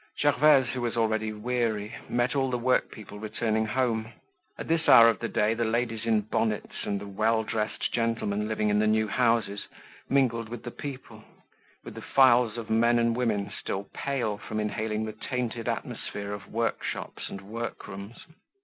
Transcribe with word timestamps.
Gervaise, 0.19 0.69
who 0.69 0.81
was 0.81 0.97
already 0.97 1.31
weary, 1.31 1.93
met 2.09 2.35
all 2.35 2.49
the 2.49 2.57
workpeople 2.57 3.19
returning 3.19 3.67
home. 3.67 4.11
At 4.57 4.67
this 4.67 4.89
hour 4.89 5.09
of 5.09 5.19
the 5.19 5.27
day 5.27 5.53
the 5.53 5.63
ladies 5.63 6.07
in 6.07 6.21
bonnets 6.21 6.85
and 6.85 6.99
the 6.99 7.05
well 7.05 7.43
dressed 7.43 7.93
gentlemen 7.93 8.47
living 8.47 8.69
in 8.69 8.79
the 8.79 8.87
new 8.87 9.07
houses 9.07 9.67
mingled 10.09 10.49
with 10.49 10.63
the 10.63 10.71
people, 10.71 11.23
with 11.83 11.93
the 11.93 12.01
files 12.01 12.57
of 12.57 12.67
men 12.67 12.97
and 12.97 13.15
women 13.15 13.51
still 13.55 13.89
pale 13.93 14.39
from 14.39 14.59
inhaling 14.59 15.05
the 15.05 15.13
tainted 15.13 15.67
atmosphere 15.69 16.33
of 16.33 16.51
workshops 16.51 17.29
and 17.29 17.41
workrooms. 17.41 18.25